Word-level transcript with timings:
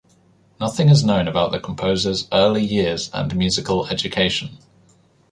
Nothing 0.59 0.89
is 0.89 1.05
known 1.05 1.27
about 1.27 1.51
the 1.51 1.59
composer's 1.59 2.27
early 2.33 2.63
years 2.65 3.11
and 3.13 3.35
musical 3.35 3.85
education. 3.85 4.57